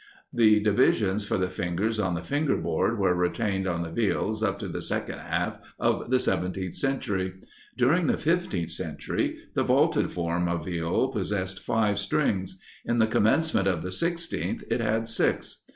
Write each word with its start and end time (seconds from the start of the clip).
The 0.33 0.59
divisions 0.61 1.25
for 1.27 1.37
the 1.37 1.47
fingers 1.51 1.99
on 1.99 2.15
the 2.15 2.23
finger 2.23 2.57
board 2.57 2.97
were 2.97 3.13
retained 3.13 3.67
on 3.67 3.83
the 3.83 3.91
Viols 3.91 4.41
up 4.41 4.57
to 4.57 4.67
the 4.67 4.81
second 4.81 5.19
half 5.19 5.59
of 5.77 6.09
the 6.09 6.17
seventeenth 6.17 6.73
century. 6.73 7.35
During 7.77 8.07
the 8.07 8.17
fifteenth 8.17 8.71
century 8.71 9.37
the 9.53 9.63
vaulted 9.63 10.11
form 10.11 10.47
of 10.49 10.65
Viol 10.65 11.09
possessed 11.09 11.59
five 11.59 11.99
strings; 11.99 12.59
in 12.83 12.97
the 12.97 13.05
commencement 13.05 13.67
of 13.67 13.83
the 13.83 13.91
sixteenth 13.91 14.63
it 14.71 14.81
had 14.81 15.07
six. 15.07 15.61